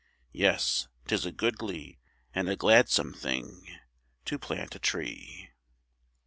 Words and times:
Yes, 0.33 0.87
'tis 1.05 1.27
a 1.27 1.31
goodly, 1.31 1.99
and 2.33 2.49
a 2.49 2.55
gladsome 2.55 3.13
thing 3.13 3.67
To 4.25 4.39
plant 4.39 4.73
a 4.73 4.79
tree. 4.79 5.51